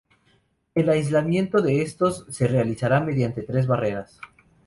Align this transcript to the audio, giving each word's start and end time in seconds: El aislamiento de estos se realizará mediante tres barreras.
El 0.73 0.89
aislamiento 0.89 1.61
de 1.61 1.83
estos 1.83 2.25
se 2.31 2.47
realizará 2.47 3.01
mediante 3.01 3.43
tres 3.43 3.67
barreras. 3.67 4.19